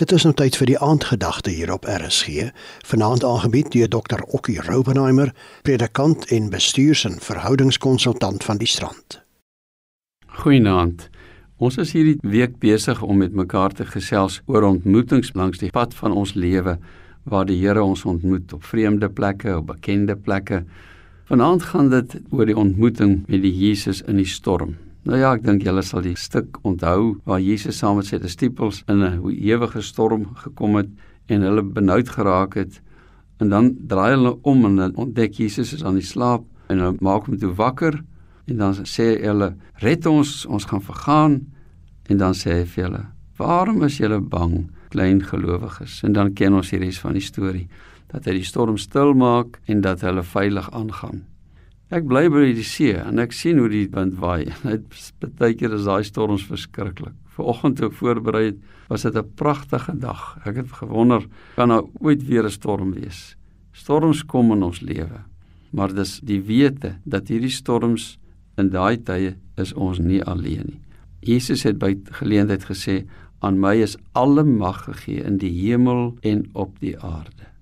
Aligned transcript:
Dit 0.00 0.12
is 0.12 0.22
nou 0.24 0.32
tyd 0.32 0.54
vir 0.56 0.70
die 0.70 0.78
aandgedagte 0.80 1.52
hier 1.52 1.68
op 1.74 1.84
RSG, 1.84 2.46
vanaand 2.88 3.24
aangebied 3.28 3.74
deur 3.74 3.90
Dr. 3.92 4.22
Okkie 4.32 4.56
Robenheimer, 4.64 5.34
predikant 5.68 6.24
en 6.32 6.46
bestuurs- 6.48 7.04
en 7.04 7.18
verhoudingskonsultant 7.20 8.44
van 8.44 8.56
die 8.56 8.66
Strand. 8.66 9.20
Goeienaand. 10.26 11.10
Ons 11.60 11.76
is 11.76 11.92
hierdie 11.92 12.16
week 12.24 12.56
besig 12.58 13.02
om 13.02 13.20
met 13.20 13.36
mekaar 13.36 13.76
te 13.76 13.84
gesels 13.84 14.40
oor 14.46 14.64
ontmoetings 14.64 15.34
langs 15.36 15.60
die 15.60 15.70
pad 15.70 15.92
van 15.94 16.16
ons 16.16 16.32
lewe 16.34 16.78
waar 17.28 17.44
die 17.44 17.60
Here 17.60 17.84
ons 17.84 18.04
ontmoet 18.04 18.52
op 18.52 18.64
vreemde 18.64 19.10
plekke, 19.10 19.58
op 19.58 19.66
bekende 19.66 20.16
plekke. 20.16 20.64
Vanaand 21.28 21.68
gaan 21.68 21.92
dit 21.92 22.16
oor 22.30 22.46
die 22.48 22.56
ontmoeting 22.56 23.26
met 23.28 23.44
die 23.44 23.52
Jesus 23.52 24.00
in 24.08 24.16
die 24.16 24.24
storm. 24.24 24.72
Nou 25.02 25.18
ja, 25.18 25.32
ek 25.34 25.42
dink 25.42 25.64
julle 25.66 25.82
sal 25.82 26.04
die 26.04 26.14
stuk 26.14 26.60
onthou 26.62 27.16
waar 27.26 27.40
Jesus 27.42 27.80
saam 27.82 27.96
met 27.98 28.06
sy 28.06 28.20
disippels 28.22 28.84
in 28.86 29.02
'n 29.02 29.18
ewige 29.34 29.82
storm 29.82 30.28
gekom 30.44 30.76
het 30.78 30.90
en 31.26 31.42
hulle 31.42 31.62
benoud 31.62 32.08
geraak 32.08 32.54
het. 32.54 32.80
En 33.40 33.48
dan 33.48 33.74
draai 33.88 34.14
hulle 34.14 34.38
om 34.42 34.64
en 34.64 34.76
dan 34.76 34.94
ontdek 34.94 35.34
Jesus 35.34 35.72
is 35.72 35.82
aan 35.84 35.98
die 35.98 36.06
slaap 36.06 36.44
en 36.68 36.78
hulle 36.78 36.96
maak 37.00 37.26
hom 37.26 37.38
toe 37.38 37.50
wakker 37.54 38.04
en 38.46 38.56
dan 38.56 38.74
sê 38.74 39.18
hulle: 39.18 39.56
"Red 39.82 40.06
ons, 40.06 40.46
ons 40.46 40.64
gaan 40.64 40.82
vergaan." 40.82 41.46
En 42.06 42.16
dan 42.16 42.34
sê 42.34 42.50
hy 42.60 42.64
vir 42.64 42.84
hulle: 42.84 43.06
"Waarom 43.36 43.82
is 43.82 43.98
julle 43.98 44.20
bang, 44.20 44.70
klein 44.90 45.22
gelowiges?" 45.22 46.02
En 46.04 46.12
dan 46.12 46.32
ken 46.32 46.54
ons 46.54 46.70
die 46.70 46.78
res 46.78 47.00
van 47.00 47.12
die 47.12 47.26
storie 47.26 47.68
dat 48.06 48.24
hy 48.24 48.32
die 48.32 48.44
storm 48.44 48.76
stil 48.78 49.14
maak 49.14 49.60
en 49.66 49.80
dat 49.80 50.00
hulle 50.00 50.22
veilig 50.22 50.70
aangaan. 50.70 51.24
Ek 51.92 52.06
bly 52.08 52.22
by 52.32 52.46
die 52.56 52.64
see 52.64 52.94
en 52.96 53.20
ek 53.20 53.34
sien 53.36 53.58
hoe 53.60 53.68
die 53.68 53.84
wind 53.92 54.14
waai. 54.16 54.48
Dit 54.64 55.34
baie 55.36 55.52
keer 55.52 55.74
is 55.76 55.84
daai 55.84 56.00
storms 56.08 56.46
verskriklik. 56.48 57.12
Vanoggend 57.36 57.76
toe 57.76 57.90
ek 57.90 57.98
voorberei 57.98 58.44
het, 58.46 58.62
was 58.88 59.04
dit 59.04 59.16
'n 59.16 59.28
pragtige 59.36 59.92
dag. 60.00 60.38
Ek 60.48 60.56
het 60.56 60.72
gewonder, 60.72 61.24
kan 61.56 61.68
daar 61.68 61.84
ooit 62.00 62.24
weer 62.24 62.44
'n 62.44 62.50
storm 62.50 62.92
wees? 62.92 63.36
Storms 63.72 64.24
kom 64.24 64.52
in 64.52 64.62
ons 64.62 64.80
lewe. 64.80 65.20
Maar 65.72 65.92
dis 65.92 66.20
die 66.20 66.40
wete 66.40 66.96
dat 67.04 67.28
hierdie 67.28 67.52
storms 67.52 68.18
in 68.56 68.70
daai 68.70 68.96
tye 68.96 69.36
is 69.56 69.72
ons 69.72 69.98
nie 69.98 70.22
alleen 70.24 70.64
nie. 70.64 70.80
Jesus 71.20 71.62
het 71.62 71.78
by 71.78 71.96
geleentheid 72.20 72.64
gesê, 72.64 73.04
"Aan 73.40 73.60
my 73.60 73.76
is 73.82 73.96
alle 74.12 74.44
mag 74.44 74.84
gegee 74.84 75.24
in 75.24 75.38
die 75.38 75.52
hemel 75.52 76.16
en 76.22 76.48
op 76.54 76.80
die 76.80 76.96
aarde." 76.98 77.52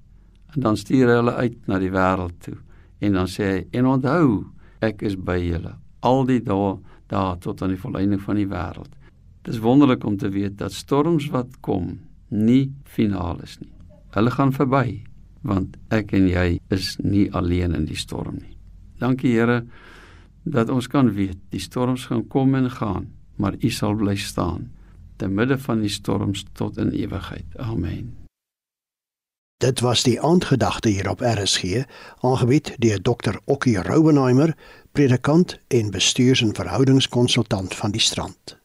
En 0.55 0.63
dan 0.63 0.77
stuur 0.77 1.07
hy 1.07 1.15
hulle 1.15 1.35
uit 1.35 1.67
na 1.67 1.79
die 1.79 1.91
wêreld 1.91 2.39
toe. 2.39 2.57
En 3.01 3.13
dan 3.17 3.29
sê 3.29 3.45
hy: 3.45 3.67
"En 3.79 3.87
onthou, 3.87 4.47
ek 4.81 5.03
is 5.03 5.17
by 5.17 5.39
julle 5.39 5.75
al 6.01 6.25
die 6.25 6.41
dae 6.41 6.79
daar 7.09 7.39
tot 7.39 7.63
aan 7.63 7.75
die 7.75 7.81
volëinding 7.81 8.21
van 8.21 8.37
die 8.37 8.49
wêreld." 8.49 8.93
Dit 9.43 9.55
is 9.55 9.61
wonderlik 9.61 10.05
om 10.05 10.17
te 10.17 10.29
weet 10.29 10.59
dat 10.59 10.73
storms 10.73 11.29
wat 11.33 11.61
kom 11.61 11.99
nie 12.29 12.73
finaal 12.85 13.41
is 13.43 13.59
nie. 13.61 13.73
Hulle 14.11 14.31
gaan 14.31 14.53
verby, 14.53 15.03
want 15.43 15.77
ek 15.91 16.13
en 16.13 16.29
jy 16.29 16.59
is 16.69 16.97
nie 17.03 17.31
alleen 17.33 17.75
in 17.75 17.87
die 17.89 17.97
storm 17.97 18.37
nie. 18.41 18.57
Dankie 19.01 19.33
Here 19.33 19.65
dat 20.45 20.69
ons 20.69 20.89
kan 20.89 21.13
weet 21.15 21.39
die 21.51 21.61
storms 21.61 22.07
gaan 22.11 22.27
kom 22.29 22.55
en 22.55 22.71
gaan, 22.71 23.09
maar 23.37 23.57
U 23.61 23.71
sal 23.71 23.97
bly 23.97 24.17
staan 24.17 24.71
te 25.17 25.29
midde 25.29 25.59
van 25.59 25.81
die 25.85 25.93
storms 25.93 26.47
tot 26.53 26.79
in 26.81 26.93
ewigheid. 26.97 27.45
Amen. 27.57 28.30
Dit 29.61 29.81
was 29.81 30.03
die 30.03 30.21
aandgedagte 30.21 30.89
hier 30.89 31.11
op 31.11 31.21
RSG, 31.21 31.85
aangebied 32.21 32.75
deur 32.79 33.03
Dr. 33.03 33.37
Okkie 33.45 33.83
Robenheimer, 33.83 34.57
predikant 34.93 35.59
en 35.69 35.91
bestuurs- 35.91 36.41
en 36.41 36.55
verhoudingskonsultant 36.55 37.75
van 37.75 37.91
die 37.91 38.01
Strand. 38.01 38.60